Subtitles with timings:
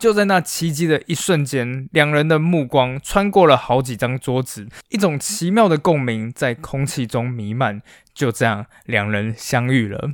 [0.00, 7.82] 就在那奇迹的一瞬间，两人的目光穿过了好几张桌子，一种奇妙的共鸣在空气中弥漫。
[8.14, 10.12] 就这样，两人相遇了，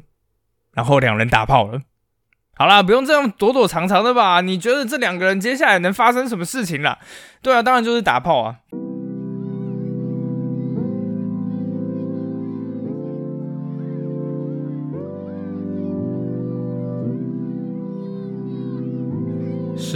[0.75, 1.83] 然后两人打炮了。
[2.57, 4.41] 好啦，不用这样躲躲藏藏的吧？
[4.41, 6.99] 你觉得这两个人接下来能发生什么事情啦？
[7.41, 8.57] 对啊，当然就是打炮啊。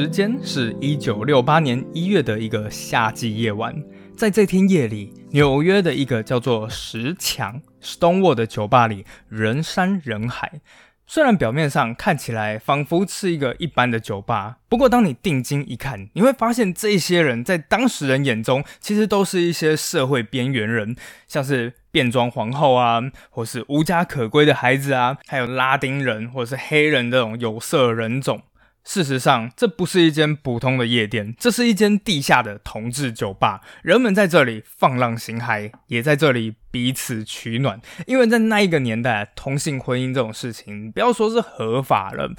[0.00, 3.84] 时间是一九六八年一月的一个夏季夜晚，
[4.16, 10.62] 在这天夜里，纽约的一个叫做石墙 （Stonewall） 的酒吧里，人山人海。
[11.06, 20.96] 虽然表面上看起来仿佛是一个一般的酒吧，不过当你定睛一看，你会发现这些人在当事人眼中，其实都是一些社会边缘人，
[21.28, 28.40] 像是变装皇后啊，或是无家可归的孩子啊，还有拉丁人或者是黑人这种有色人种。
[28.82, 33.60] 事实上，这不是一间普通的夜店，这是一间地下的同志酒吧。
[33.82, 37.80] 人们在这里放浪形骸，也在这里彼此取暖。
[38.06, 42.32] 因为在那一个年代，同性婚姻这种事情，不要说是合法了，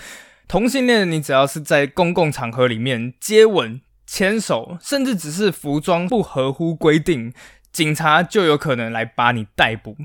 [0.48, 7.32] 同性恋你只要是在公共场合里面接吻、牵手，甚至只是服装不合乎规定，
[7.72, 9.96] 警察就有可能来把你逮捕。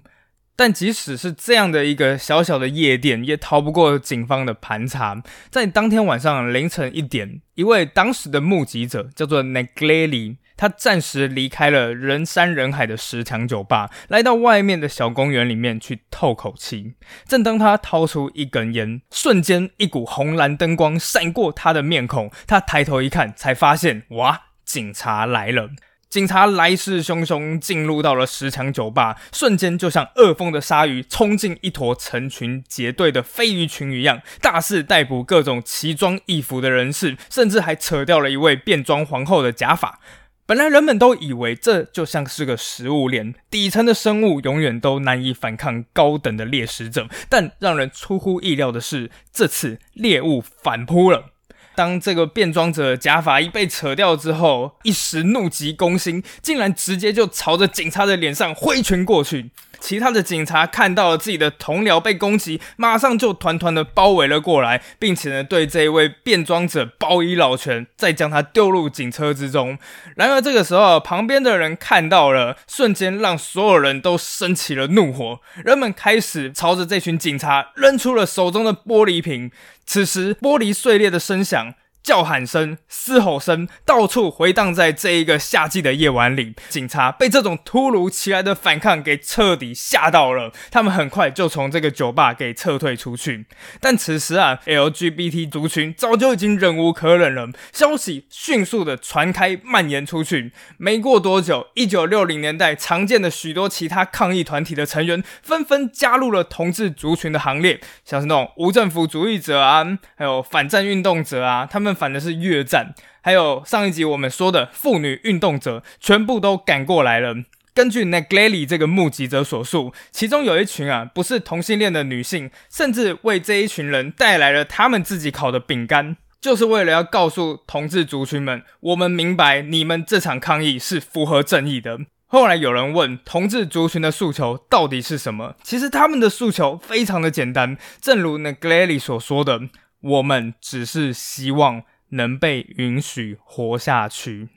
[0.57, 5.23] 但即使是这样的一个小小的夜店，也逃不过警方的盘查。
[5.51, 16.95] 在当天晚上凌晨一点，一位当时的目击者叫做 Negley，他暂时离开了人山人海的石墙酒吧，来到外面的小公园里面去透口气。
[17.27, 25.69] 正当他掏出一根烟，瞬间一股红蓝灯光闪过他的面孔，他抬头一看，才发现哇，警察来了。
[26.17, 40.01] 警察来势汹汹，进入到了石墙酒吧，瞬间就像恶风的鲨鱼冲进一坨成群结队的飞鱼群一样，大肆逮捕各种奇装异服的人士，甚至还扯掉了一位变装皇后的假发。
[40.47, 51.33] 本来人们都以为这就像是个食物链，底层的生物永远都难以反抗高等的猎食者，但让人出乎意料的是，这次猎物反扑了。
[51.77, 59.51] 当这个变装者假发一被扯掉之后，一时怒急攻心，竟然直接就朝着警察的脸上挥拳过去。
[59.79, 69.79] 其他的警察看到了自己的同僚被攻击，马上就团团的包围了过来，并且呢对这一位变装者包以老拳，再将他丢入警车之中。
[70.17, 79.51] 然而这个时候，旁边的人看到了，瞬间让所有人都升起了怒火，人们开始朝着这群警察扔出了手中的玻璃瓶。
[79.87, 81.75] 此时，玻璃碎裂的声响。
[82.07, 93.47] 叫喊声、嘶吼声到处回荡在这一个夏季的夜晚里，警察被这种突如其来的反抗给彻底吓到了，他们很快就从这个酒吧给撤退出去。
[93.81, 100.53] 但此时啊，LGBT 族群早就已经忍无可忍了，消息迅速的传开蔓延出去。
[100.77, 109.85] 没过多久，一九六零年代常见的许多其他抗议团体的成员纷纷加入了同志族群的行列，像是那种无政府主义者啊，
[110.15, 111.96] 还有反战运动者啊，他们。
[111.97, 117.35] 反的是越战，还有上一集我们说的妇女运动者，全部都赶过来了。
[117.75, 131.99] 根据 Negley 这个目击者所述，其中有一群啊不是同性恋的女性，甚至为这一群人带来了他们自己烤的饼干，就是为了要告诉同志族群们，我们明白你们这场抗议是符合正义的。
[132.29, 135.55] 后来有人问同志族群的诉求到底是什么？
[135.63, 139.61] 其实他们的诉求非常的简单，正如 Negley 所说的。
[140.01, 144.49] 我们只是希望能被允许活下去。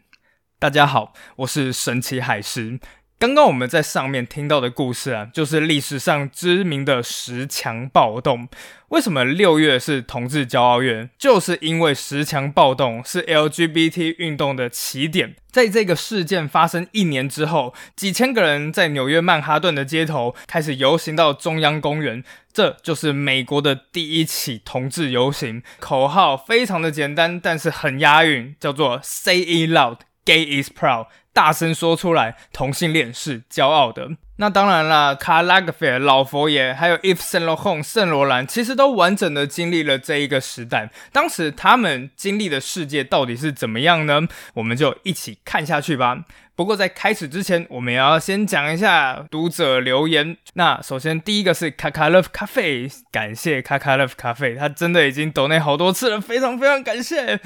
[0.59, 2.79] 大家好，我是神奇海狮。
[3.19, 8.47] 刚刚我们在上面听到的故事啊，就是历史上知名的十强暴动。
[8.87, 11.09] 为什么六月是同志骄傲月？
[11.17, 15.35] 就是因为十强暴动是 LGBT 运动的起点。
[15.51, 25.61] 在这个事件发生一年之后，几千个人在纽约曼哈顿的街头开始游行到中央公园，这就是美国的第一起同志游行。
[25.81, 31.07] 口号非常的简单，但是很押韵，叫做 “Say it loud, Gay is proud”。
[31.39, 34.09] 大声说出来，同性恋是骄傲的。
[34.35, 40.89] 那当然了，卡拉格菲尔、老佛爷，还有 If Saint Laurent、圣罗兰，其实都完整的经历了这一个时代。
[41.13, 44.27] 当时他们经历的世界到底是怎么样呢？
[44.55, 46.25] 我们就一起看下去吧。
[46.57, 50.35] 不过在开始之前，我们也要先讲一下读者留言。
[50.55, 57.39] 那首先第一个是卡卡 Love 咖啡，感谢卡卡 Love 咖啡，他真的已经抖内好多次了，非常非常感谢。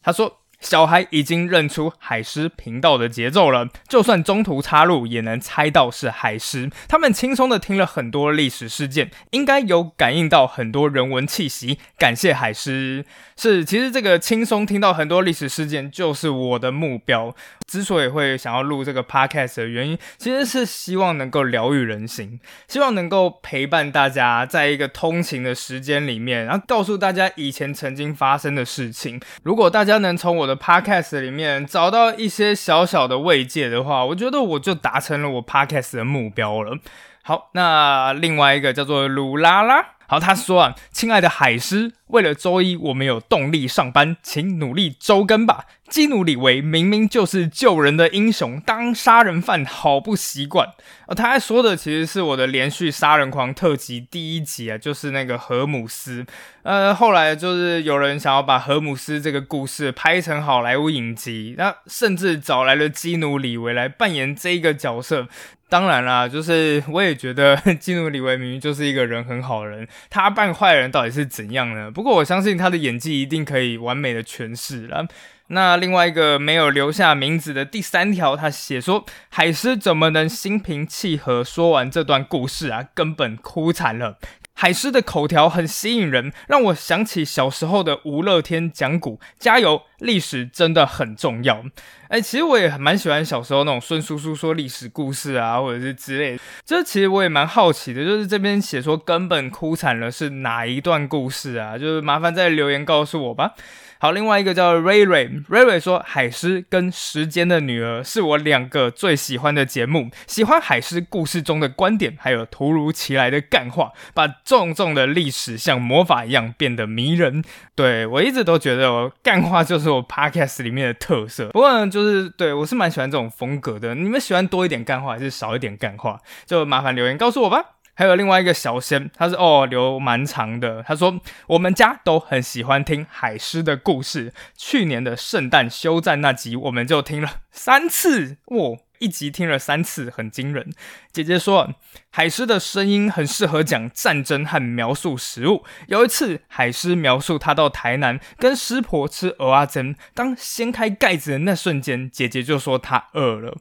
[0.00, 0.41] 他说。
[0.62, 6.70] 小孩已经认出海狮频道的节奏了，就算中途插入也能猜到是海狮。
[6.88, 11.78] 他们轻松的听了很多历史事件，应该有感应到很多人文气息。
[11.98, 13.04] 感谢海狮。
[13.36, 17.34] 是，其实这个轻松听到很多历史事件，就是我的目标。
[17.66, 22.38] 之所以会想要录这个 podcast 的原因，其实是希望能够疗愈人心，
[22.68, 29.18] 希望能够陪伴大家在一个通勤的时间里面，然后告诉大家以前曾经发生的事情。
[29.42, 36.78] 如果大家能从我的 podcast 里面找到一些小小的慰藉的话，我觉得我就达成了我 podcast 的目标了。
[37.22, 39.84] 好，那另外一个叫做鲁拉拉。
[40.12, 45.64] 好，他说啊，亲爱的海狮，为了周一我们有动力上班，请努力周更吧。
[45.88, 50.68] 基努里维明明就是救人的英雄，当杀人犯好不习惯。
[51.06, 56.26] 呃，他还说的其实是我的连续杀人狂特辑第一集啊，就是那个荷姆斯。
[56.62, 65.28] 呃，后来就是有人想要把荷姆斯这个故事拍成好莱坞影集，那甚至找来了基努里维来扮演这个角色。
[65.72, 71.90] 当然啦，就是我也觉得 基努里维明明就是一个人很好人，他扮坏人到底是怎样呢？
[71.90, 75.06] 不过我相信他的演技一定可以完美的诠释了。
[75.46, 82.88] 那另外一个没有留下名字的第三条，他写说海狮怎么能心平气和说完这段故事啊？
[82.92, 84.18] 根本哭惨了。
[84.62, 91.64] 海狮的口条很吸引人，让我想起小时候的吴乐天讲古，加油，历史真的很重要。
[92.06, 96.38] 哎，其实我也蛮喜欢小时候那种孙叔叔说历史故事啊，或者是之类。
[96.64, 101.76] 这其实我也蛮好奇的，就是这边写说根本哭惨了是哪一段故事啊？
[101.76, 103.54] 就是麻烦在留言告诉我吧。
[104.02, 117.44] 好，另外一个叫 Ray Ray，Ray Ray 说海狮跟时间的女儿是我两个最喜欢的节目，喜欢海狮故事中的观点，还有突如其来的干话，把重重的历史像魔法一样变得迷人。
[117.76, 123.94] 对我一直都觉得干话就是我 podcast 里面的特色，不过呢，就是对我是蛮喜欢这种风格的。
[123.94, 126.18] 你们喜欢多一点干话还是少一点干话？
[126.44, 127.76] 就麻烦留言告诉我吧。
[127.94, 130.82] 还有另外一个小仙，他是哦留蛮长的。
[130.82, 134.32] 他说我们家都很喜欢听海狮的故事。
[134.56, 140.72] 去年的圣诞休战那集，我们就听了三次，哇，一集听了三次，很惊人。
[141.12, 141.74] 姐姐说
[142.10, 145.64] 海狮的声音很适合讲战争和描述食物。
[145.88, 153.58] 有一次海狮描述他到台南跟师婆吃蚵仔煎，当掀开盖子的那瞬间，姐姐就说他饿了。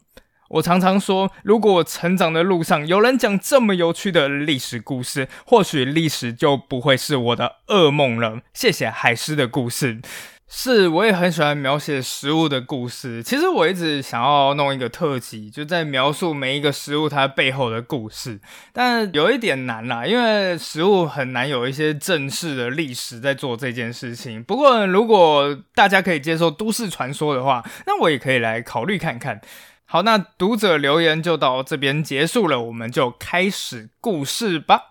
[0.51, 8.39] 我常常说，如果我成长的路上有人讲这么有趣的历史故事，或许历史就不会是我的噩梦了。
[8.53, 10.01] 谢谢海狮的故事，
[10.49, 13.23] 是我也很喜欢描写食物的故事。
[13.23, 18.41] 其实我一直想要弄一个特辑，就在描述每一个食物它背后的故事，
[18.73, 24.43] 但有一点难啦，因为食物很难有一些正式的历史在做这件事情。
[24.43, 29.39] 不过如果大家可以接受都市传说的话，那我也可以来考虑看看。
[29.91, 34.83] 好，那读者留言就到这边结束了，我们就开始故事吧。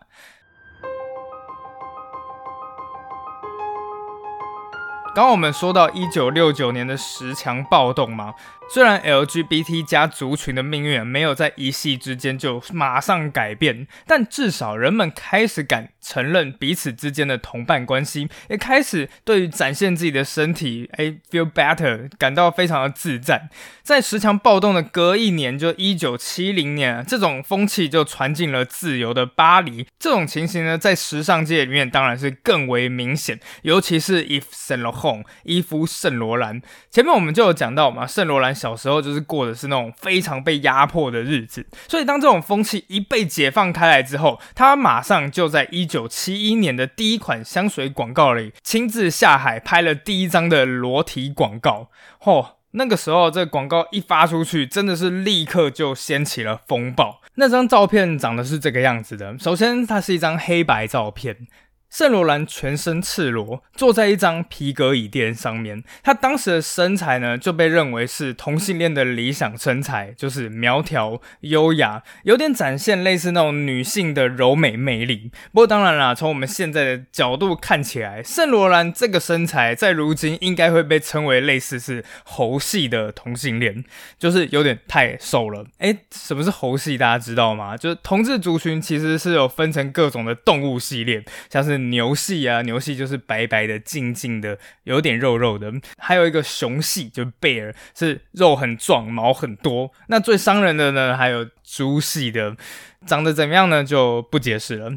[5.15, 8.35] 刚我们说到一九六九年的十强暴动嘛。
[8.73, 23.49] 虽然 LGBT 加族群的命运没有在一夕之间就马上改变，但至少人们开始敢承认彼此之间的同伴关系，也开始对于展现自己的身体，哎，feel better，感到非常的自在。
[23.83, 29.85] 在十强暴动的隔一年，就一九七零年，这种风气就传进了自由的巴黎。
[29.99, 36.63] 这种情形呢，在时尚界里面当然是更为明显，尤其是 Yves Saint Laurent，伊夫圣罗兰。
[36.89, 38.55] 前面我们就有讲到嘛，圣罗兰。
[38.61, 51.89] 小时候就是过的是那种非常被压迫的日子，所以当这种风气一被解放开来之后，他马上就在一九七一年的第一款香水广告里亲自下海拍了第一张的裸体广告。
[52.21, 57.23] 嚯，那个时候这广告一发出去，真的是立刻就掀起了风暴。
[57.37, 61.47] 那张照片长得是这个样子的，首先它是一张黑白照片。
[61.91, 65.83] 圣罗兰全身赤裸，坐在一张皮革椅垫上面。
[66.05, 75.33] 他当时的身材呢，就被认为是同性恋的理想身材，就是苗条、优雅，有点展现类似那种女性的柔美魅力。
[75.53, 83.85] 不过当然啦，从我们现在的角度看起来，圣罗兰这个身材在如今应该会被称为类似是猴系的同性恋，
[84.17, 85.67] 就是有点太瘦了。
[85.79, 86.97] 诶，什么是猴系？
[86.97, 87.77] 大家知道吗？
[87.77, 91.80] 就是同志族群其实是有分成各种的动物系列，像是。
[91.89, 95.73] 牛系啊，牛系就是白白的、静静的，有点肉肉的。
[95.97, 99.91] 还有一个熊系，就 bear 是肉很壮、毛很多。
[100.09, 102.57] 那最伤人的呢，还有猪系的，
[103.07, 103.83] 长得怎么样呢？
[103.83, 104.93] 就不解释了。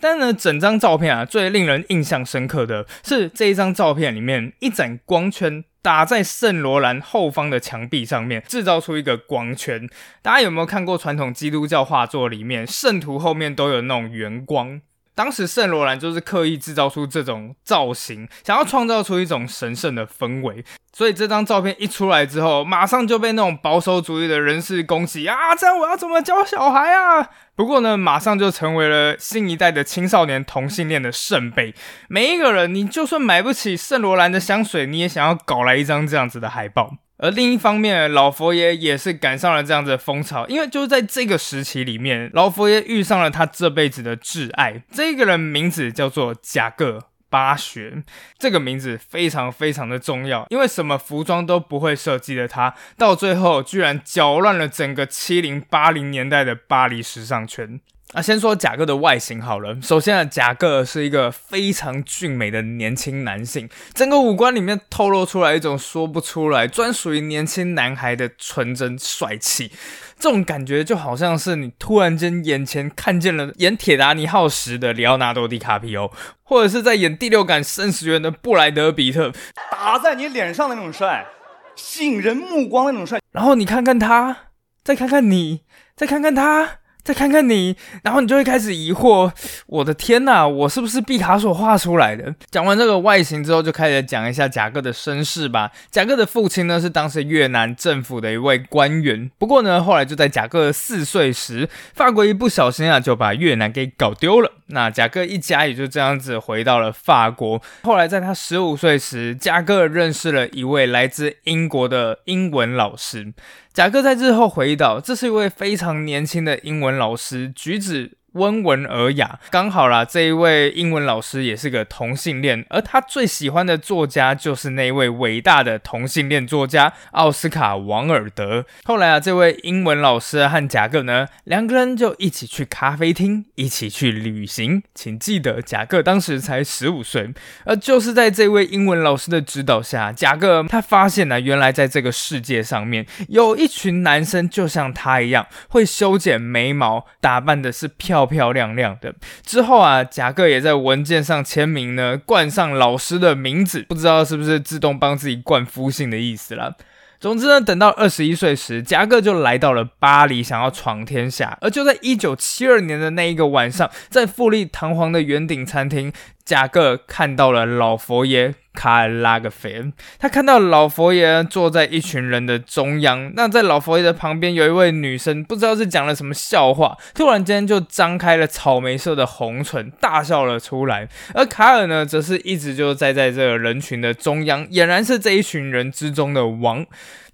[0.00, 5.64] 但呢，整张照片啊，最令人印象深刻的是这一张照片里面一盏光圈。
[5.84, 9.86] 打在圣罗兰后方的墙壁上面，制造出一个光圈。
[10.22, 14.80] 大家有没有看过传统基督教画作里面，圣徒后面都有那种圆光？
[15.14, 20.64] 当时圣罗兰就是刻意制造出这种造型，想要创造出一种神圣的氛围。
[20.92, 25.54] 所以这张照片一出来之后，马上就被那种保守主义的人士攻击啊！
[25.54, 27.30] 这样我要怎么教小孩啊？
[27.56, 31.74] 不过呢，马上就成为了新一代的青少年同性恋的圣杯。
[32.08, 36.96] 每一个人，你就算买不起圣罗兰的香水，你也想要搞来一张这样子的海报。
[37.16, 44.82] 而另一方面，老佛爷也是赶上了这样子的风潮，因为就是在这个时期里面，老佛爷遇上了他这辈子的挚爱。
[44.90, 46.98] 这个人名字叫做贾各
[47.30, 48.02] 巴学，
[48.38, 57.80] 这个名字非常非常的重要，因为什么服装都不会设计的他，到最后居然搅乱了整个七零八零年代的巴黎时尚圈。
[58.16, 59.76] 那先说贾哥的外形好了。
[59.82, 69.72] 首先啊，贾哥是一个非常俊美的年轻男性，整个五官里面透露出来一种说不出来、专属于年轻男孩的纯真帅气。
[70.16, 76.08] 这种感觉就好像是你突然间眼前看见了演《铁达尼号》时的里奥纳多·迪卡皮欧，
[76.44, 79.32] 或者是在演《第六感生死缘》的布莱德·比特，
[79.72, 81.26] 打在你脸上的那种帅，
[81.74, 83.18] 吸引人目光的那种帅。
[83.32, 84.36] 然后你看看他，
[84.84, 85.62] 再看看你，
[85.96, 86.78] 再看看他。
[87.04, 89.30] 再看看你，然后你就会开始疑惑：
[89.66, 92.34] 我的天哪，我是不是毕卡索画出来的？
[92.50, 95.70] 讲完这个外形之后，就开始讲一下贾克的身世吧。
[95.90, 99.30] 贾克的父亲呢，是当时越南政府的一位官员。
[99.38, 104.50] 不过呢，后来就在贾克四岁时，法国一不小心啊，就把越南给搞丢了。
[104.68, 107.60] 那贾克一家也就这样子回到了法国。
[107.82, 113.34] 后来在他十五岁时，贾克认识了一位来自英国的英文老师。
[113.74, 118.12] 贾克在日后回忆道，这是一位非常年轻的英文老师，举止。
[118.34, 120.04] 温文尔雅，刚好啦。
[120.04, 128.64] 这一位英文老师也是个同性恋，而他最喜欢的作家就是那位伟大的同性恋作家奥斯卡·王尔德。
[128.84, 134.82] 后来啊，这位英文老师和贾克呢，两个人就一起去咖啡厅，一起去旅行。
[134.94, 137.32] 请记得，贾克当时才十五岁，
[137.64, 148.23] 而就是在这位英文老师的指导下，贾克他发现呢，原来在这个世界上面有一群男生，就像他一样，会修剪眉毛，打扮的是漂。
[148.26, 149.14] 漂漂亮亮的。
[149.42, 156.76] 之后啊，贾克也在文件上签名呢，冠上老师的名字，不知道是不是自动帮自己冠夫姓的意思了。
[157.20, 161.56] 总之呢，等到二十一岁时，夹克就来到了巴黎，想要闯天下。
[161.62, 166.12] 而就在一九七二年的那一个晚上，在富丽堂皇的圆顶餐厅。
[166.44, 173.32] 贾各看到了老佛爷卡尔拉格菲恩，他看到老佛爷坐在一群人的中央。
[173.34, 181.08] 那在老佛爷的旁边有一位女生，不知道是讲了什么笑话，突然间就张开了草莓色的红唇，大笑了出来。
[181.32, 186.84] 而卡尔呢，则是一直就站在这个人群的中央，俨然是这一群人之中的王。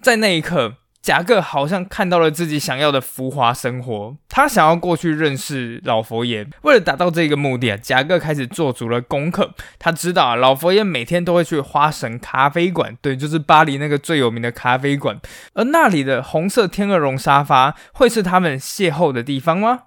[0.00, 0.74] 在那一刻。
[1.02, 6.46] 贾克好像看到了自己想要的浮华生活，他想要过去认识老佛爷。
[6.62, 9.54] 为了达到这个目的啊，贾克开始做足了功课。
[9.78, 15.18] 他知道啊，老佛爷每天都会去花神咖啡馆，对，就是巴黎那个最有名的咖啡馆。
[15.54, 19.80] 而那里的红色天鹅绒沙发会是他们邂逅的地方吗？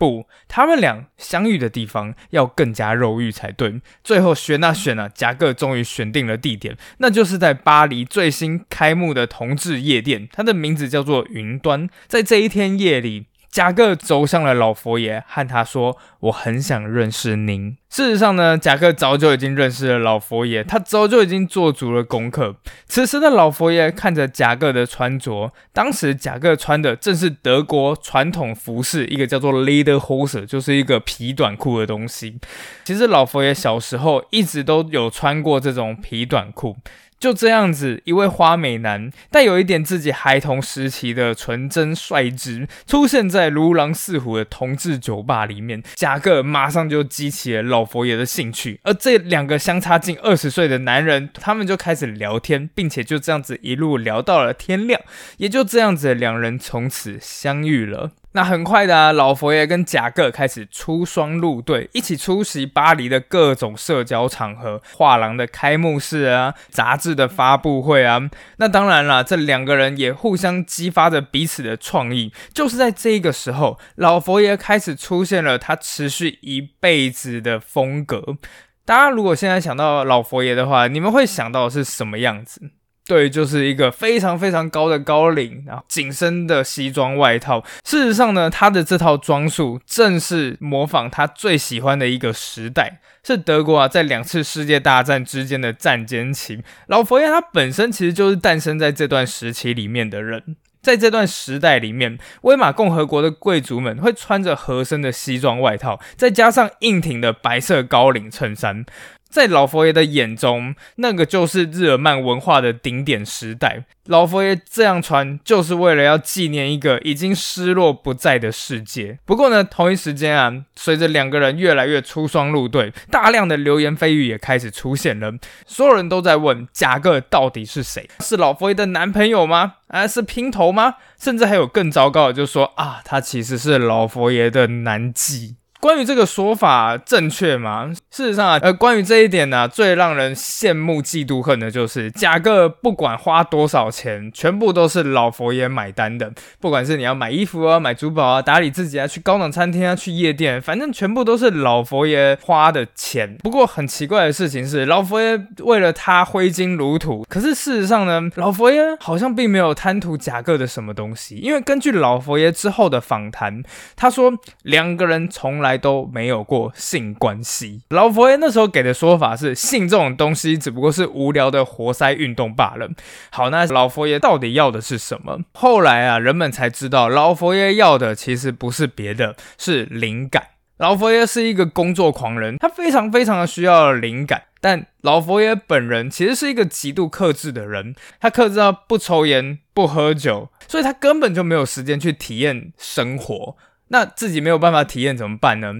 [0.00, 3.82] 不，他们俩相遇的地方要更加肉欲才对。
[4.02, 11.88] 最后选啊选啊，夹克终于选定了地点，那就是在巴黎最新开幕的同志夜店，它的名字叫做云端。
[12.06, 13.26] 在这一天夜里。
[13.50, 22.54] 贾克走向了老佛爷，和他说：“我很想认识您。”事实上呢，贾克早就已经认识了老佛爷，他早就已经做足了功课。
[22.86, 32.38] 此时的老佛爷看着贾克的穿着，当时贾克穿的正是德国传统服饰，一个叫做 lederhose，就是一个皮短裤的东西。
[32.84, 36.76] 其实老佛爷小时候一直都有穿过这种皮短裤。
[37.20, 45.82] 就这样子，一位花美男，带有一点自己孩童时期的纯真率直，出现在如狼似虎的同志酒吧里面。
[45.96, 54.98] 贾克马上就激起了老佛爷的兴趣，而这两个相差近二十岁的男人，他们就开始聊天，并且就这样子一路聊到了天亮。
[55.36, 58.12] 也就这样子，两人从此相遇了。
[58.32, 68.30] 那很快的，老佛爷跟贾各开始出双入对，一起出席巴黎的各种社交场合，画廊的开幕式啊，杂志的发布会啊。
[68.58, 72.32] 那当然了，这两个人也互相激发着彼此的创意。
[72.54, 78.36] 就是在这个时候，老佛爷开始出现了他持续一辈子的风格。
[78.84, 82.70] 大家如果现在想到老佛爷的话，你们会想到是什么样子？
[83.10, 87.60] 对，就是一个非常非常高的高领，然后紧身的西装外套。
[87.84, 96.62] 事实上呢，他的这套装束正是模仿他最喜欢的一个时代，是德国啊在两次世界大战之间的战间期。
[96.86, 100.54] 老佛爷他本身其实就是诞生在这段时期里面的人。
[100.80, 108.86] 在这段时代里面，威玛共和国的贵族们会穿着合身的西装外套，再加上硬挺的白色高领衬衫。
[109.30, 113.84] 在老佛爷的眼中，那个就是日耳曼文化的顶点时代。
[114.06, 119.20] 老佛爷这样穿，就是为了要纪念一个已经失落不在的世界。
[119.24, 125.32] 不过呢，同一时间啊，随着两个人越来越出双入对，大量的流言蜚语也开始出现了。
[125.64, 128.10] 所有人都在问贾各到底是谁？
[128.18, 129.74] 是老佛爷的男朋友吗？
[129.86, 130.96] 啊，是姘头吗？
[131.20, 135.54] 甚至还有更糟糕的，就是说啊，他其实是老佛爷的男妓。
[135.80, 137.90] 关于这个说法正确吗？
[138.10, 146.30] 事实上啊，呃，关于这一点呢，最让人羡慕、嫉妒、恨的就是贾各，不管花多少钱，全部都是老佛爷买单的。
[146.60, 153.38] 不管是你要买衣服啊、买珠宝啊、打理自己啊、去高档餐厅啊、去夜店，反正全部都是老佛爷花的钱。
[153.42, 161.36] 不过很奇怪的事情是，老佛爷为了他挥金如土，可是事实上呢，老佛爷好像并没有贪图贾各的什么东西。
[161.36, 163.62] 因为根据老佛爷之后的访谈，
[163.96, 164.30] 他说
[164.64, 165.69] 两个人从来。
[165.76, 167.82] 都没有过性关系。
[167.90, 172.88] 老佛爷那时候给的说法是，性这种东西只不过是无聊的活塞运动罢了。
[173.30, 175.40] 好，那老佛爷到底要的是什么？
[175.54, 180.48] 后来啊，人们才知道，老佛爷要的其实不是别的，是灵感。
[180.78, 184.44] 老佛爷是一个工作狂人，他非常非常的需要灵感。
[184.62, 193.56] 但老佛爷本人其实是一个极度克制的人，他克制到不抽烟、不喝酒，所以他根本就没有时间去体验生活。
[193.90, 195.74] 那自己没有办法体验怎么办呢？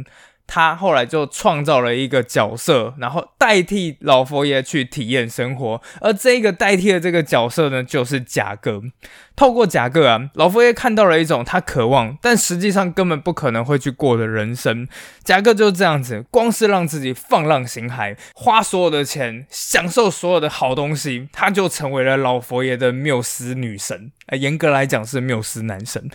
[0.53, 5.81] 他后来就创造了一个角色，然后代替老佛爷去体验生活。
[6.01, 8.83] 而这个代替的这个角色呢，就是贾各。
[9.37, 14.89] 透过贾各啊，老佛爷看到了一种他渴望，但实际上根本不可能会去过的人生。
[15.23, 24.11] 贾各就是这样子，光是让自己放浪形骸，花所有的钱，享受所有的好东西，他就成为了老佛爷的缪斯女神。
[24.27, 26.11] 呃，严格来讲是缪斯男神。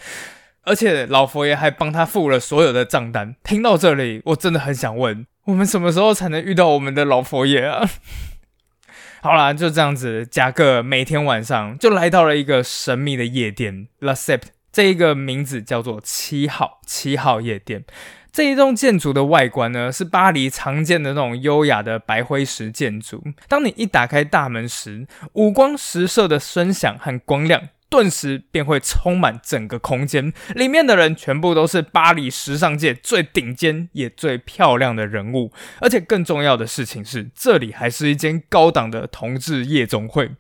[0.66, 3.36] 而且老佛爷还帮他付了所有的账单。
[3.44, 7.88] 听到这里，我真的很想问：我们什么时候才能遇到我们的老佛爷啊？
[9.22, 17.86] 好啦，就这样子，贾各每天晚上就来到了一个神秘的夜店 l a s e p t 这一个名字叫做七号七号夜店。
[18.32, 23.24] 这一栋建筑的外观呢，是巴黎常见的那种优雅的白灰石建筑。
[23.48, 27.70] 当你一打开大门时，五光十色的声响和光亮。
[27.96, 40.32] 顿时便会充满整个空间，里面的人全部都是巴黎时尚界最顶尖也最漂亮的人物，而且更重要的事情是，这里还是一间高档的同志夜总会。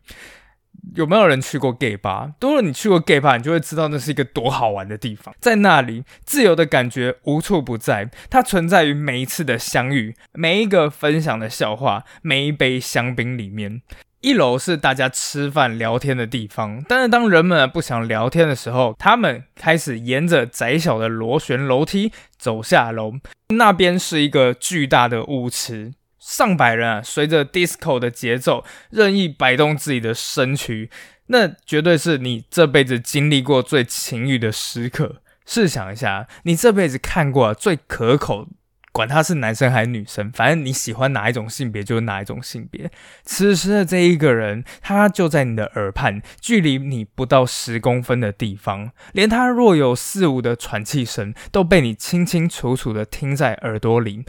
[0.96, 2.34] 有没有人去过 gay 吧？
[2.42, 5.34] 如果你去过 gay 吧，你就会知道那是一个多好玩的地方。
[5.40, 13.82] 在那里，自由的感觉无处不在，它存在于每一次的相遇，每一个分享的笑话，每一杯香槟里面。
[14.26, 23.14] 一楼是大家吃饭聊天的地方，但是当人们不想聊天的时候，他们开始沿着窄小的螺旋楼梯走下楼。
[23.50, 30.90] 那边是一个巨大的舞池，上百人啊，随着 disco 的节奏任意摆动自己的身躯，
[31.28, 35.22] 那绝对是你这辈子经历过最情欲的时刻。
[35.46, 38.48] 试想一下，你这辈子看过最可口。
[38.96, 42.90] 管他是男生还是女生，反正你喜欢哪一种性别就是哪一种性别。
[43.26, 54.24] 此时的这一个人，他就在你的耳畔，距离你不到十公分的地方，连他若有似无的喘气声都被你清清楚楚的听在耳朵里。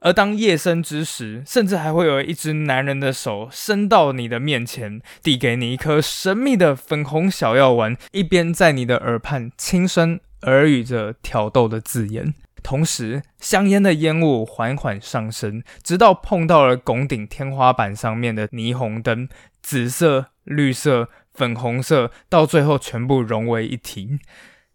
[0.00, 12.34] 而当夜深之时，甚至还会有一只男人的手伸到你的面前，递给你一颗神秘的粉红小药丸，一边在你的耳畔轻声耳语着挑逗的字眼。
[12.62, 19.28] 同时，香烟的烟雾缓缓上升，直到碰到了拱顶天花板上面的霓虹灯，
[19.60, 24.18] 紫色、绿色、粉红色，到最后全部融为一体。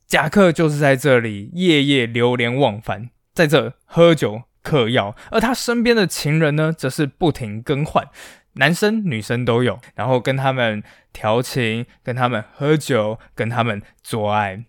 [0.06, 8.08] 贾克就是在这里夜夜流连忘返，在这喝酒嗑药，而他身边的情人呢，则是不停更换，
[8.54, 14.64] 男生女生都有，然后跟他们调情，跟他们喝酒，跟他们做爱。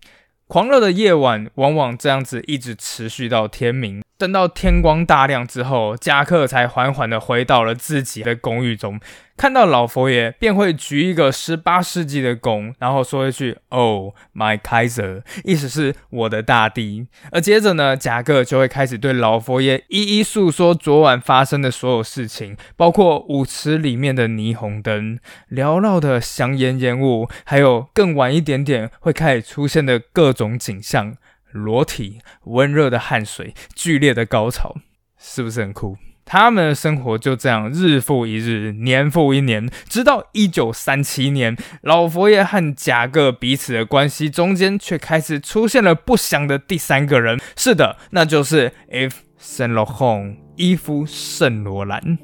[0.49, 4.03] 狂热的夜晚往往这样子一直持续到天明。
[4.19, 8.99] 等到天光大亮之后，贾克才缓缓地回到了自己的公寓中。
[9.37, 17.07] 看到老佛爷，便会举一个十八世纪的弓，然后说一句 “Oh my Kaiser”，意思是我的大帝。
[17.31, 25.21] 而接着呢，贾克就会开始对老佛爷一一诉说昨晚发生的所有事情，包括舞池里面的霓虹灯、
[25.53, 31.17] 缭绕的香烟烟雾，还有更晚一点点会开始出现的各种景象。
[31.53, 34.77] 裸体、温热的汗水、剧烈的高潮，
[35.19, 35.97] 是不是很酷？
[36.25, 47.41] 他们的生活就这样日复一日、年复一年，直到一九三七年，老佛爷和贾各彼此的关系中间却开始出现了不祥的第三个人。
[47.57, 49.23] 是的，那就是 F.
[49.41, 52.19] Saint l a u r e n 伊夫圣罗兰。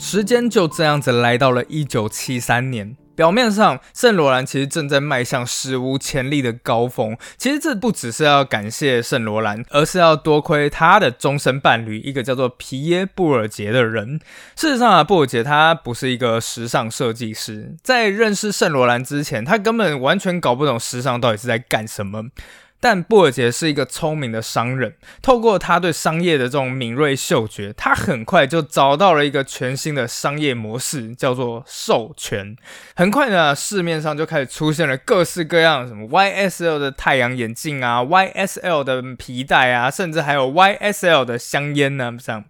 [0.00, 2.96] 时间就这样子来到了一九七三年。
[3.14, 7.14] 表面上，圣罗兰其实正在迈向史无前例的高峰。
[7.36, 14.18] 其实这不只是要感谢圣罗兰，而是要多亏他的终身伴侣，一个叫做皮耶布尔杰的人。
[14.56, 22.22] 事实上啊，布尔杰他不是一个时尚设计师，在认识圣罗兰之前，他根本完全搞不懂时尚到底是在干什么。
[22.80, 32.56] 但布尔杰是一个聪明的商人，透过他对商业的这种敏锐嗅觉，他很快就找到了一个全新的商业模式，叫做授权。
[32.96, 42.44] 很快呢，市面上就开始出现了各式各样什么 YSL 的太阳眼镜啊，YSL 的皮带啊，甚至还有 YSL 的香烟呢，这样。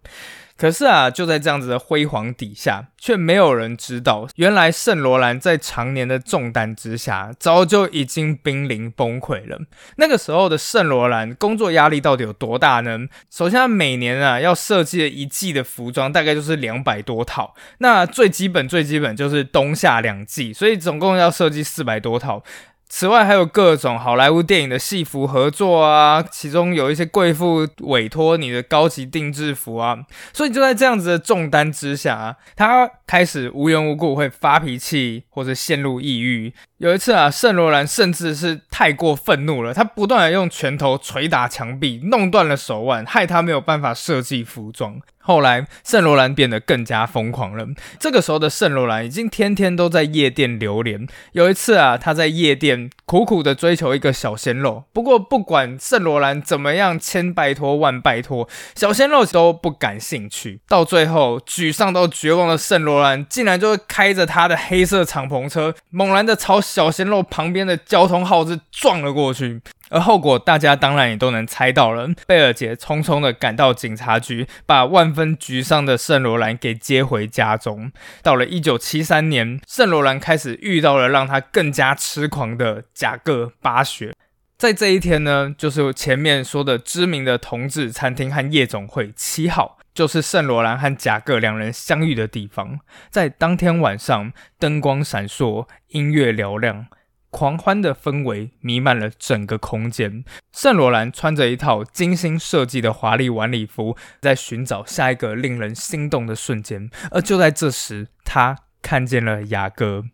[0.60, 9.58] 可是啊，就在这样子的辉煌底下，却没有人知道，原来圣罗兰在常年的重担之下，早就已经濒临崩溃了。
[9.96, 12.98] 那个时候的圣罗兰工作压力到底有多大呢？
[13.30, 17.54] 首先，每年啊要设计一季的服装，大概就是两百多套。
[17.78, 22.44] 那最基本最基本就是冬夏两季，所以总共要设计四百多套。
[22.92, 29.96] 此外，还有各种好莱坞电影的戏服合作啊，其中有一些贵妇委托你的高级定制服啊，
[30.32, 36.52] 所以就在这样子的重担之下，他开始无缘无故会发脾气或者陷入抑郁。
[36.80, 44.98] 有一次啊，圣罗兰甚至是太过愤怒了，他不断的用拳头捶打墙壁，弄断了手腕，害他没有办法设计服装。
[45.18, 47.66] 后来，圣罗兰变得更加疯狂了。
[47.98, 51.06] 这个时候的圣罗兰已经天天都在夜店流连。
[51.32, 60.60] 有一次啊，他在夜店苦苦的追求一个小鲜肉，不过不管圣罗兰怎么样千拜托万拜托，小鲜肉都不感兴趣。
[60.68, 69.60] 到最后，沮丧到绝望的圣罗兰，竟然就开着他的黑色敞篷车，猛然的朝小鲜肉旁边的交通号子撞了过去。
[69.90, 72.08] 而后果，大家当然也都能猜到了。
[72.26, 77.92] 贝尔杰匆匆的赶到警察局，把万分沮丧的圣罗兰给接回家中。
[78.22, 84.14] 到了一九七三年，圣罗兰开始遇到了让他更加痴狂的贾各巴雪。
[84.56, 92.78] 在这一天呢，就是前面说的知名的同志餐厅和夜总会七号，就是圣罗兰和贾各两人相遇的地方。
[93.10, 96.86] 在当天晚上，灯光闪烁，音乐嘹亮。
[97.30, 100.24] 狂欢的氛围弥漫了整个空间。
[100.52, 106.90] 圣罗兰穿着一套精心设计的华丽晚礼服，在寻找下一个令人心动的瞬间。
[107.10, 110.04] 而就在这时，他看见了雅各。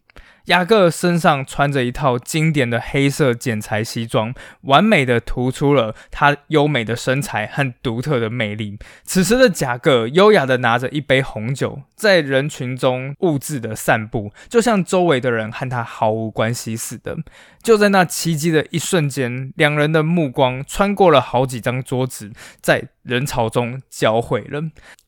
[0.47, 4.33] 雅各身上穿着一套经典的黑色剪裁西装，
[4.63, 8.79] 完美的突出了他优美的身材和独特的魅力。
[9.05, 17.17] 此时的贾各优雅的拿着一杯红酒，在人群中兀自的散步，就像周围的人和他毫无关系似的。
[17.63, 22.31] 就在那奇迹的一瞬间，两人的目光穿过了好几张桌子，
[22.61, 24.61] 在人潮中交汇了，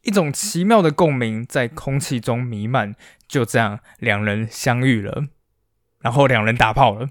[0.03, 2.95] 一种奇妙的共鸣在空气中弥漫。
[3.27, 5.27] 就这样，两人相遇了，
[6.01, 7.11] 然后两人打炮了。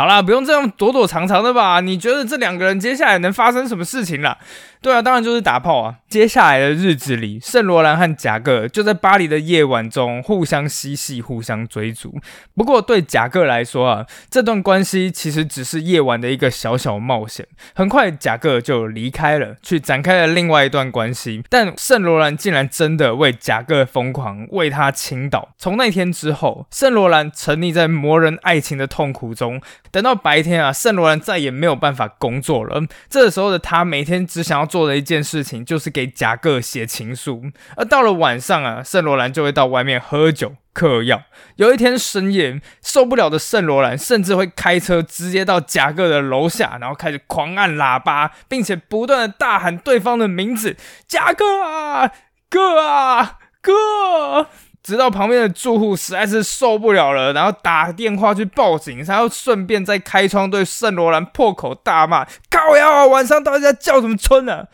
[0.00, 1.80] 好啦，不用这样躲躲藏藏的吧？
[1.80, 4.38] 你觉得这两个人接下来能发生什么事情了？
[4.80, 5.96] 对啊，当然就是打炮啊！
[6.08, 12.18] 接下来的日子里，圣罗兰和贾各就在巴黎的夜晚中互相嬉戏、互相追逐。
[12.54, 17.46] 不过对贾各来说啊，这段关系其实只是夜晚的一个小小冒险。
[17.74, 21.42] 很快，贾各就离开了，去展开了另外一段关系。
[21.50, 25.50] 但圣罗兰竟然真的为贾各疯狂，为他倾倒。
[25.58, 29.60] 从那天之后，圣罗兰沉溺在魔人爱情的痛苦中。
[29.90, 32.82] 等到白天啊，圣罗兰再也没有办法工作了。
[33.08, 37.44] 这时候的他，每天只想要做的一件事情，就是给贾各写情书。
[37.76, 41.22] 而到了晚上啊，圣罗兰就会到外面喝酒嗑药。
[41.56, 50.76] 有一天深夜，受不了的圣罗兰甚至会开车直接到贾各的楼下，然后开始狂按喇叭，并且不断的大喊对方的名字：
[51.08, 52.12] 贾各啊，
[52.48, 54.46] 哥啊，哥。
[54.82, 64.68] 直到旁边的住户实在是受不了了，然后打电话去报警，然后顺便再开窗对圣罗兰破口大骂：“靠呀，晚上到底在叫什么春呢？”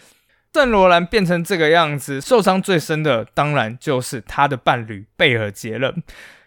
[0.54, 5.94] 圣罗兰变成这个样子，受伤最深的当然就是他的伴侣贝尔杰了。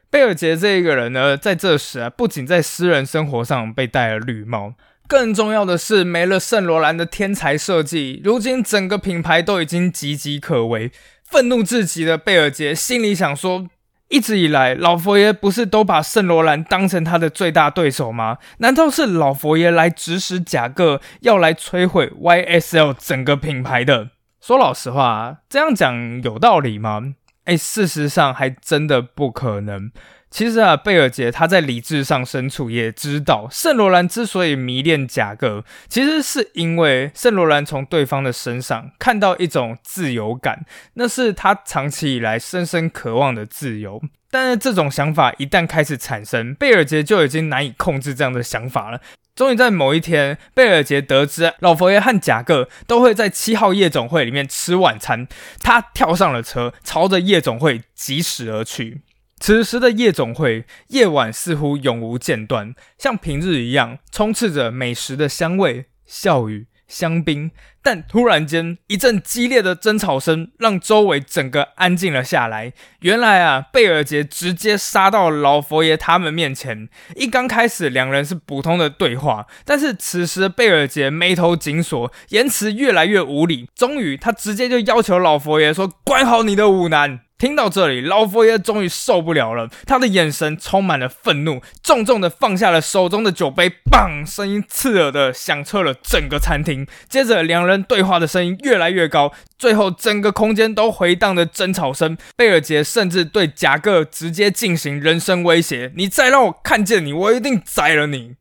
[0.10, 4.74] 贝尔杰这一个人呢，在这时啊，不仅在私人生活上被戴了绿帽，
[5.08, 10.92] 更重要的是没了圣罗兰的天才设计，如今整个品牌都已经岌岌可危。
[11.30, 13.68] 愤怒至极的贝尔杰心里想说：
[14.08, 18.40] 一直以来，老佛爷不是都把圣罗兰当成他的最大对手吗？
[18.58, 24.10] 难道是老佛爷来指使贾各，要来摧毁 YSL 整个品牌的？
[24.42, 27.14] 说老实话，这样讲有道理吗？
[27.46, 29.92] 哎，事实上还真的不可能。
[30.32, 44.02] 其实啊，贝尔杰他在理智上深处也知道，圣罗兰之所以迷恋贾各，其实是因为圣罗兰从对方的身上看到一种自由感，那是他长期以来深深渴望的自由。
[44.32, 49.02] 但是这种想法一旦开始产生，贝尔杰就已经难以控制这样的想法了。
[49.36, 55.28] 终于在某一天，贝尔杰得知老佛爷和贾各都会在七号夜总会里面吃晚餐，
[55.60, 59.02] 他跳上了车，朝着夜总会疾驶而去。
[59.40, 66.68] 此时的夜总会夜晚似乎永无间断，像平日一样充斥着美食的香味、笑语。
[66.90, 67.52] 香槟，
[67.84, 72.74] 但突然间一阵激烈的争吵声让周围整个安静了下来。
[73.02, 76.90] 原来啊，贝尔杰直接杀到老佛爷他们面前。
[77.16, 83.70] 一刚开始，两人是普通的对话，但是此时贝尔杰眉头紧锁，言辞越来越无理。
[83.76, 94.30] 终于，他直接就要求老佛爷说：“关好你的舞男。”听到这里，老佛爷终于受不了了，他的眼神充满了愤怒，重重的放下了手中的酒杯，砰！
[94.30, 96.86] 声音刺耳的响彻了整个餐厅。
[97.08, 102.18] 接着，两人对话的声音越来越高，最后整个空间都回荡着争吵声。
[102.36, 108.36] 贝尔杰甚至对贾各直接进行人身威胁：“你再让我看见你，我一定宰了你！”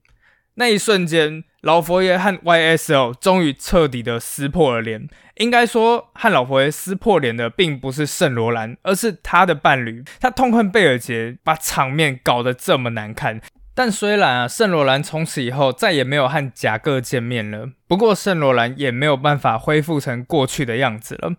[0.59, 5.09] 那一瞬间，老佛爷和 YSL 终于彻底的撕破了脸。
[5.37, 10.05] 应该说，和老佛爷撕破脸的并不是圣罗兰，而是他的伴侣。
[10.21, 13.41] 他痛恨贝尔杰把场面搞得这么难看。
[13.75, 21.35] 但虽然啊，圣罗兰从此以后再也没有和贾各见面了，不过圣罗兰也没有办法恢复成过去的样子了。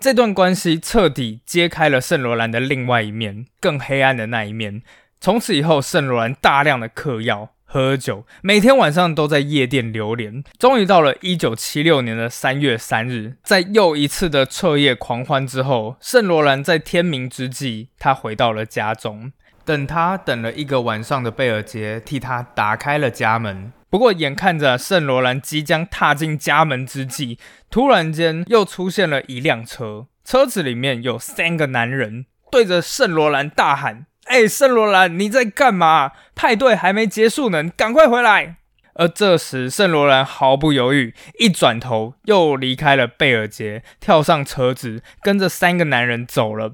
[0.00, 4.82] 这段关系彻底揭开了圣罗兰的另外一面，更黑暗的那一面。
[5.20, 7.50] 从此以后，圣罗兰大量的嗑药。
[7.72, 10.44] 喝酒，每天晚上都在夜店流连。
[10.58, 19.32] 终于到了一九七六年的三月三日，在又一次的彻夜狂欢之后，圣罗兰在天明之际，他回到了家中。
[19.64, 23.72] 等他等了一个晚上的贝尔杰替他打开了家门。
[23.88, 27.38] 不过，眼看着圣罗兰即将踏进家门之际，
[27.70, 34.04] 突然间又出现了一辆车，车子里面有三个男人，对着圣罗兰大喊。
[34.24, 36.12] 哎，圣罗兰，你在干嘛？
[36.34, 38.56] 派对还没结束呢，赶快回来！
[38.94, 46.72] 而这时，圣罗兰毫不犹豫，一转头又离开了贝尔杰，跳上车子，跟着三个男人走了。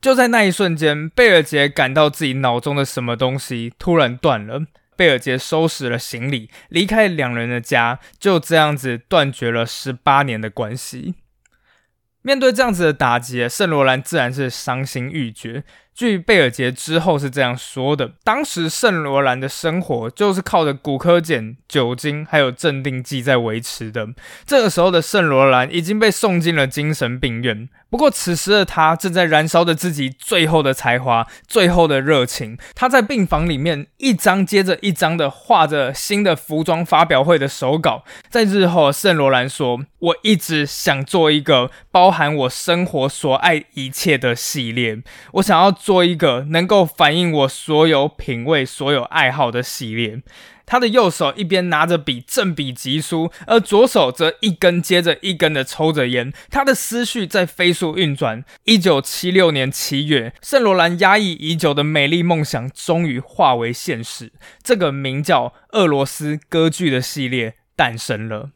[0.00, 4.62] 就在那一瞬间，贝尔杰感到自己脑中的什么东西突然断了。
[4.96, 11.14] 贝尔杰收拾了行李，离开两人的家，就这样子断绝了十八年的关系。
[12.22, 15.64] 面对这样子的打击，圣罗兰自然是伤心欲绝。
[15.94, 24.08] 据贝尔杰之后是这样说的：当时圣罗兰的生活就是靠着骨科碱、酒精还有镇定剂在维持的。
[24.44, 27.68] 这个时候的圣罗兰已经被送进了精神病院。
[27.88, 32.58] 不过此时的他正在燃烧着自己最后的才华、最后的热情。
[32.74, 38.02] 他在病房里面一张接着一张的画着新的服装发表会的手稿。
[38.28, 45.00] 在日后，圣罗兰说：“我一直想做一个包含我生活所爱一切的系列。
[45.34, 50.22] 我想要。”做一个能够反映我所有品味、所有爱好的系列。
[50.64, 56.32] 他的右手一边拿着笔正笔疾书，而左手则一根接着一根的抽着烟。
[56.50, 58.42] 他的思绪在飞速运转。
[58.64, 64.32] 一九七六年七月，圣罗兰压抑已久的美丽梦想终于化为现实。
[64.62, 68.52] 这个名叫《俄罗斯歌剧》的系列诞生了。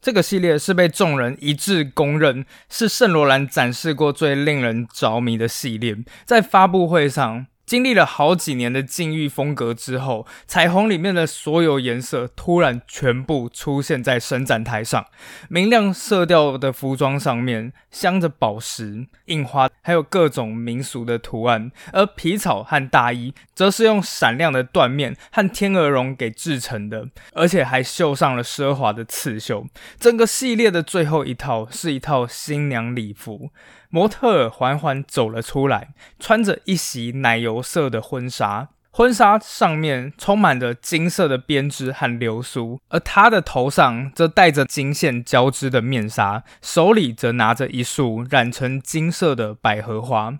[0.00, 5.96] 这个系列是被众人一致公认是圣罗兰展示过最令人着迷的系列。
[6.24, 15.04] 在发布会上，经历了好几年的禁欲风格之后，彩虹里面的所有颜色突然全部出现在伸展台上，
[15.50, 29.66] 明亮色调的服装上面镶着宝石、印花，还有各种民俗的图案；而皮草和大衣则是用闪亮的缎面和天鹅绒给制成的，而且还绣上了奢华的刺绣。
[30.00, 33.50] 整个系列的最后一套是一套新娘礼服。
[33.90, 50.38] 模特儿缓缓走了出来，穿着一袭奶油色的婚纱，婚纱上面充满着金色的编织和流苏，而她的头上则戴着金线交织的面纱，手里则拿着一束染成金色的百合花。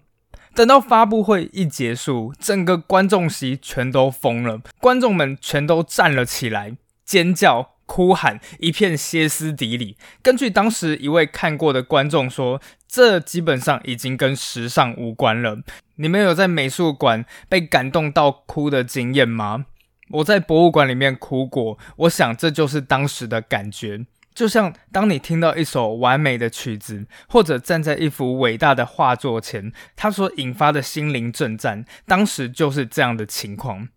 [0.55, 7.71] 等到发布会一结束，整个观众席全都疯了，观众们全都站了起来，尖叫。
[7.89, 9.97] 哭喊，一片歇斯底里。
[10.23, 15.61] 根据当时一位看过的观众说，这基本上已经跟时尚无关了。
[15.96, 19.66] 你们有在美术馆被感动到哭的经验吗？
[20.11, 24.07] 我在博物馆里面哭过，我想这就是当时的感觉。
[24.35, 33.88] 就像当你听到一首完美的曲子，或者站在一幅伟大的画作前，它所引发的心灵震颤，当时就是这样的情况。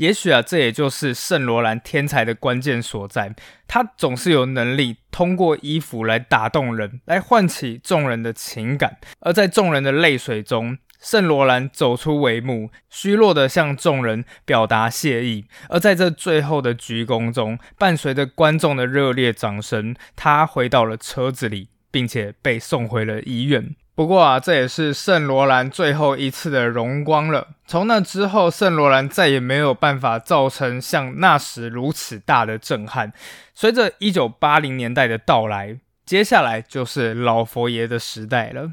[0.00, 3.34] 也许啊，这也就是圣罗兰天才的关键所在。
[3.68, 8.96] 他总是有能力通过衣服来打动人，来唤起众人的情感。
[9.20, 15.44] 而在众人的泪水中，圣罗兰走出帷幕，虚弱的向众人表达谢意。
[15.68, 23.76] 而在这最后的鞠躬中，伴随着观众的热烈掌声，他回到了车子里，并且被送回了医院。
[24.00, 27.48] 不过啊，这也是圣罗兰最后一次的荣光了。
[27.66, 33.12] 从那之后，圣罗兰再也没有办法造成像那时如此大的震撼。
[33.52, 38.72] 随着一九八零年代的到来，接下来就是老佛爷的时代了。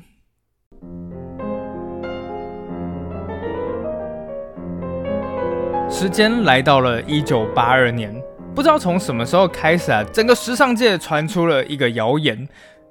[5.89, 8.15] 时间来到了一九八二年，
[8.55, 12.47] 不知道从什么时候开始啊，整个时尚界传出了一个谣言。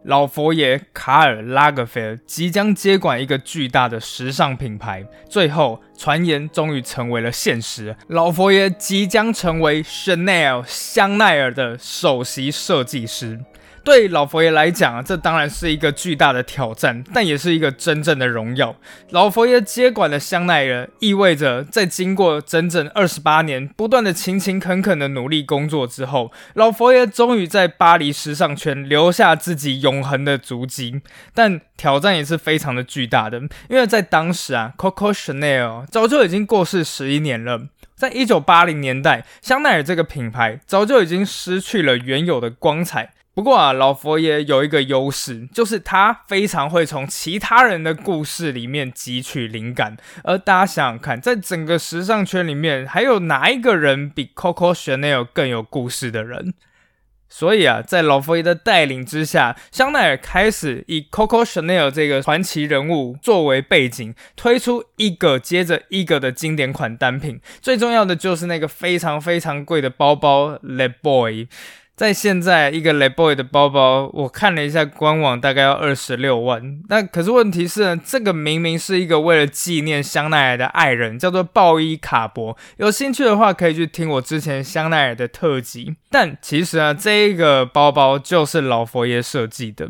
[0.07, 7.97] 老佛爷卡尔拉格菲尔即将接管一个巨大的时尚品牌，最后传言终于成为了现实。
[8.07, 13.41] 老佛爷即将成为 Chanel 香奈儿的首席设计师。
[13.87, 18.75] 对老佛爷来讲啊，这当然是一个巨大的挑战，但也是一个真正的荣耀。
[19.11, 31.01] 老佛爷接管了香奈儿，意味着在经过整整二十八年不断的勤勤恳恳的努力工作之后，老佛爷终于在巴黎时尚圈留下自己永恒的足迹。
[31.33, 33.39] 但挑战也是非常的巨大的，
[33.71, 37.69] 因为在当时啊，Coco Chanel 早就已经过世十一年了。
[37.95, 43.13] 在一九八零年代，香奈儿这个品牌早就已经失去了原有的光彩。
[43.37, 49.99] 不过啊，老佛爷有一个优势，就是他非常会从其他人的故事里面汲取灵感。
[50.25, 56.55] 而大家想想看，在整个时尚圈里面，还有哪一个人比 Coco Chanel 更有故事的人？
[57.29, 67.39] 所以啊，在老佛爷的带领之下，香奈儿开始以 Coco Chanel 这个传奇人物作为背景，推出一个接着一个的经典款单品。
[67.61, 71.49] 最重要的就是那个非常非常贵的包包 Le Boy。
[71.97, 76.83] 在现在一个 Le Boy 的包包，我看了一下官网，大概要二十六万。
[76.91, 82.55] 那可是问题是呢，这个明明是一个为了纪念香奈儿的爱人，叫做鲍伊卡博。
[82.77, 85.97] 有兴趣的话，可以去听我之前香奈儿的特辑。
[86.11, 89.89] 但其实啊，这一个包包就是老佛爷设计的。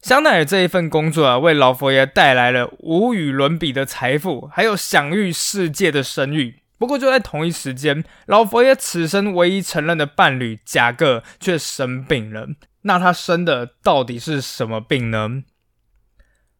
[0.00, 6.60] 香奈儿这一份工作啊，为老佛爷带来了无与伦比的财富，还有享誉世界的声誉。
[6.78, 12.48] 不过就在同一时间，老佛爷此生唯一承认的伴侣贾各却生病了。
[12.82, 15.42] 那他生的到底是什么病呢？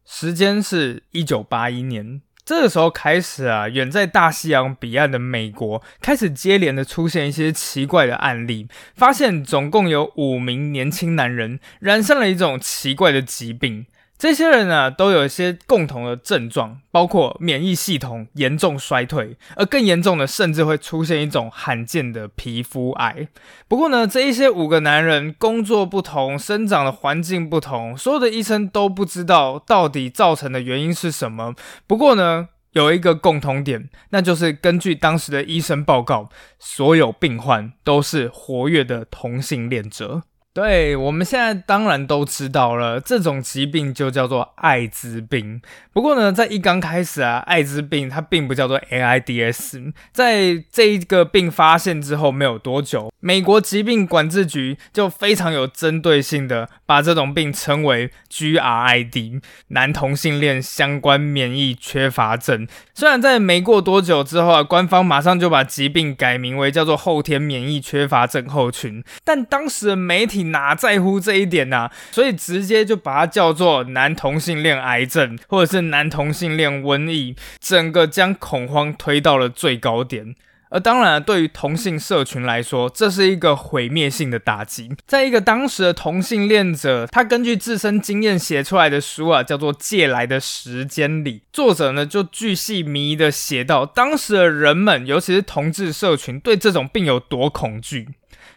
[0.05, 13.87] 时间是一九八一年，这个时候开始啊，远在大西洋彼岸的美国开始接连的出现一些奇怪的案例，发现总共有五名年轻男人染上了一种奇怪的疾病。
[14.19, 23.29] 这些人呢，都有一些共同的症状，包括免疫系统严重衰退，而更严重的，甚至会出现一种罕见的皮肤癌。
[23.69, 31.55] 不过呢，这一些五个男人工作不同，生长的环境不同，所有的医生都不知道到底造成的原因是什么。
[31.87, 40.23] 不过呢，有一个共同点，那就是根据当时的医生报告，所有病患都是活跃的同性恋者。
[40.57, 45.61] 对，我们现在当然都知道了，这种疾病就叫做艾滋病。
[45.93, 49.93] 不过呢，在一刚开始啊，艾滋病它并不叫做 AIDS。
[50.13, 62.67] 在这一个病发现之后没有多久，美国疾病管制局就非常有针对性的把这种病称为 GRID，男同性恋相关免疫缺乏症。
[62.95, 70.46] 虽然在没过多久之后啊，官方马上就把疾病改名为叫做后天免疫缺乏症候群，但当时的媒体。
[70.51, 71.91] 哪在乎这一点呢？
[72.11, 80.35] 所以直接就把它叫做男同性恋癌症，或者是男同性恋瘟疫，整个将恐慌推到了最高点。
[80.69, 84.91] 而当然，对于同性社群来说，这是一个毁灭性的打击。
[85.07, 98.09] 在一个当时的同性恋者，他根据自身经验写出来的书啊，叫做《借来的时间》里，作者呢就巨细靡遗的写到，当时的人们，尤其是同志社群，对这种病有多恐惧。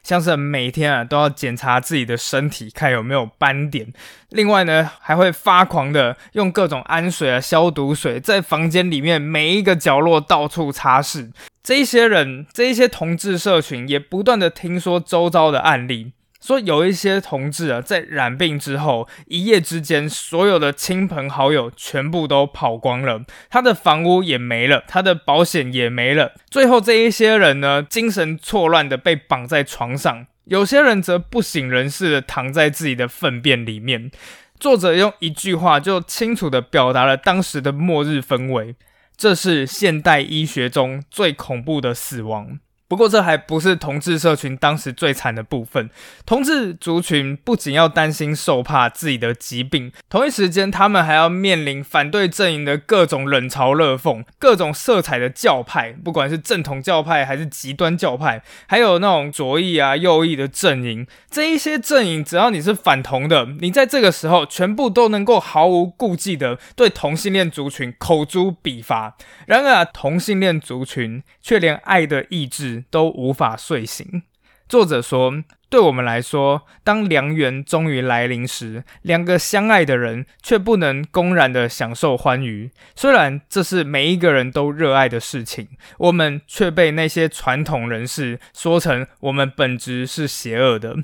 [0.04, 3.92] 像是每天啊都要检查自己的身体，看有没有斑点。
[4.30, 11.32] 另外呢，还会发狂的用各种氨水啊、消毒水，在房间里面每一个角落到处擦拭。
[11.62, 16.14] 这一些人，这一些同志社群也不断的听说周遭的案例。
[16.42, 26.34] 说有一些同志啊，在染病之后，一夜之间，所有的亲朋好友全部都跑光了，他的房屋也没了，他的保险也没了。
[26.50, 34.10] 最后这一些人呢，精神错乱的被绑在床上，有些人则不省人事的躺在自己的粪便里面。
[34.60, 38.76] 作者用一句话就清楚的表达了当时的末日氛围：
[39.16, 42.60] 这是现代医学中最恐怖的死亡。
[42.90, 45.92] 不过，这还不是同志社群当时最惨的部分。
[46.26, 61.06] 同志族群不仅要担心受怕自己的疾病，同一时间，他们还要面临反对阵营的各种冷嘲热讽，各种色彩的教派，不管是正统教派还是极端教派，还有那种左翼啊、右翼的阵营。
[61.30, 69.16] 这一些阵营，只要你是反同的，你在这个时候全部都能够毫无顾忌的对同性恋族群口诛笔伐。
[69.46, 72.79] 然而，同性恋族群却连爱的意志。
[72.90, 74.24] 都无法睡醒。
[74.68, 82.70] 作者说：“对我们来说，当良缘终于来临时，两个相爱的人却不能公然的享受欢愉。
[82.96, 90.98] 虽然这是每一个人都热爱的事情，我们却被那些传统人士说成我们本质是邪恶的。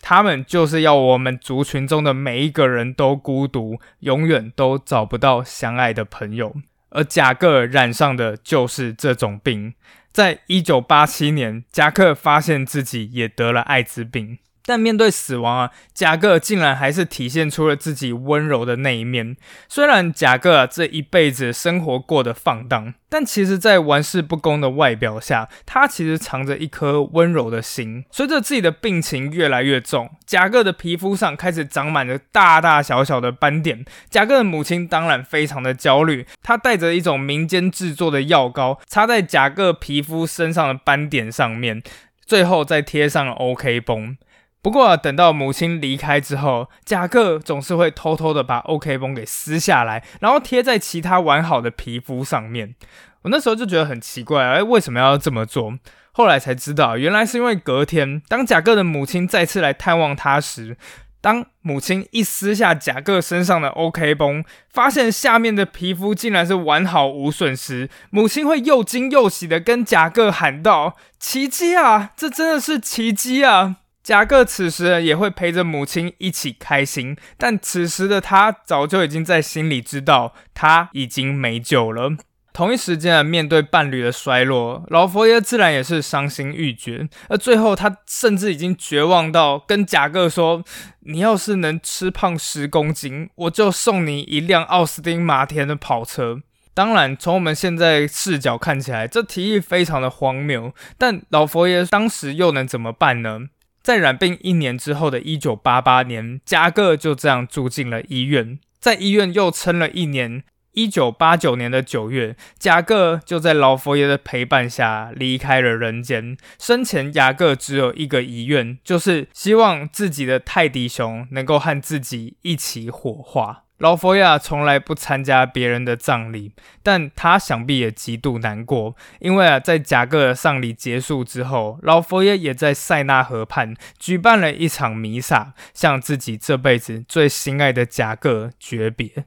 [0.00, 6.54] 他们就是要我们族群中的每一个人都孤独，永远都找不到相爱的朋友。
[6.90, 9.74] 而贾各染上的就是这种病。”
[10.12, 14.38] 在一九八七年，贾克发现自己也得了艾滋病。
[14.68, 19.34] 但面对死亡啊，贾克竟然还是体现出了自己温柔的那一面。
[19.66, 28.04] 虽然贾克啊这一辈子生活过得放荡，但其实，在玩世不恭的外表下，他其实藏着一颗温柔的心。
[28.10, 33.86] 随着自己的病情越来越重，贾克的皮肤上开始长满了大大小小的斑点。
[34.10, 41.82] 贾克的母亲当然非常的焦虑，她带着一种民间制作的药膏，擦在贾克皮肤身上的斑点上面，
[42.26, 44.18] 最后再贴上了 OK 绷。
[44.60, 52.74] 不过等到母亲离开之后，贾克总是会偷偷的把 OK 绷给撕下来，然后贴在其他完好的皮肤上面。
[53.22, 55.74] 我那时候就觉得很奇怪，哎，为什么要这么做？
[56.12, 60.76] 后来才知道，原来是因为隔天当贾克的母亲再次来探望他时，
[61.20, 73.76] 当母亲一撕下贾克身上的 OK 绷，发现下面的皮肤竟然是完好无损时，母亲会又惊又喜的跟贾克喊道：“奇迹啊，这真的是奇迹啊！”
[74.08, 82.12] 贾克此时也会陪着母亲一起开心，但此时的他早就已经在心里知道他已经没救了。
[82.54, 87.06] 同一时间，面对伴侣的衰落，老佛爷自然也是伤心欲绝。
[87.28, 90.64] 而最后，他甚至已经绝望到跟贾克说
[91.04, 96.40] ：“你要是能吃胖十公斤，我就送你一辆奥斯汀马田的跑车。”
[96.72, 100.72] 当然，从我们现在视角看起来，这提议非常的荒谬。
[100.96, 103.40] 但老佛爷当时又能怎么办呢？
[103.88, 110.44] 在染病一年之后的一九八八年，加克就这样住进了医院，在医院又撑了一年。
[110.72, 116.36] 一九八九年的九月，加克就在老佛爷的陪伴下离开了人间。
[116.58, 123.64] 生前，雅各只有一个遗愿，就是希望自己的泰迪熊能够和自己一起火化。
[123.78, 126.52] 老佛爷从来不参加别人的葬礼，
[126.82, 139.26] 但他想必也极度难过，因为啊，在贾各的丧礼结束之后，老佛爷也在塞纳河畔举办了一场弥撒，向自己这辈子最心爱的贾各诀别。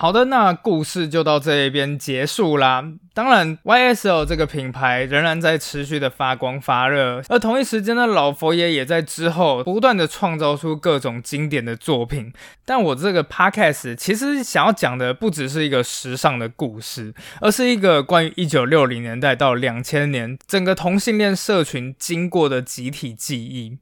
[0.00, 2.82] 好的，那故事就到这一边结束啦。
[3.12, 12.32] 当然，YSL 这个品牌仍然在持续的发光发热，而同一时间呢，老佛爷也在之后不断的创造出各种经典的作品。
[12.64, 23.76] 但我这个 Podcast 其实想要讲的不只是一个时尚的故事，而是一个关于一九六零年代到两千年整个同性恋社群经过的集体记忆。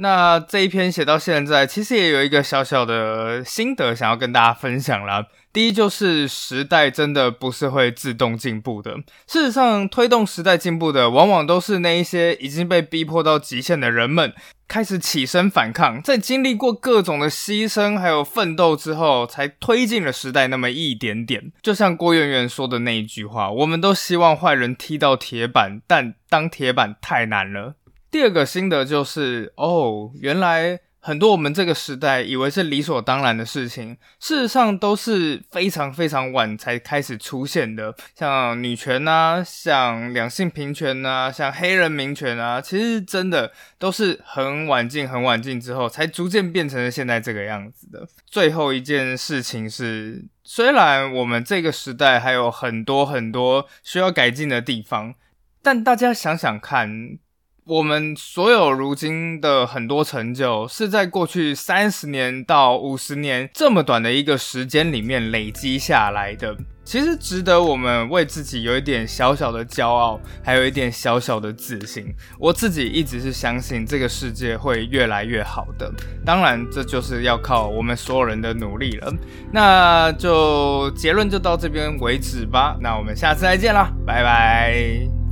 [0.00, 5.26] 那这一篇写到现在，其实也有一个小小的心得想要跟大家分享啦。
[5.52, 8.96] 第一就是时代真的不是会自动进步的，
[9.26, 14.32] 事实上推动时代进步的，往往都是那一些已经被逼迫到极限的人们，
[14.68, 21.50] 开始起身反抗，在经历过各种的牺牲还有奋斗之后，才推进了时代那么一点点。
[21.60, 27.74] 就像郭圆圆说的那一句话：“我们都希望坏人踢到铁板，但当铁板太难了。”
[28.10, 37.94] 第二个心得就是，哦，原来很多我们这个时代以为是理所当然的事情，事实上都是非常非常晚才开始出现的。
[38.14, 48.08] 像女权啊，像两性平权啊，像黑人民权啊，其实真的都是很晚进、很晚进之后，才逐渐变成了现在这个样子的。
[48.26, 55.14] 最后一件事情是，虽然我们这个时代还有很多很多需要改进的地方，
[55.62, 57.18] 但大家想想看。
[57.68, 72.06] 我们所有如今的很多成就，是在过去三十年到五十年这么短的一个时间里面累积下来的，其实值得我们为自己有一点小小的骄傲，还有一点小小的自信。
[72.38, 75.92] 我自己一直是相信这个世界会越来越好的，
[76.24, 79.12] 当然这就是要靠我们所有人的努力了。
[79.52, 85.27] 那就结论就到这边为止吧，那我们下次再见啦，拜拜。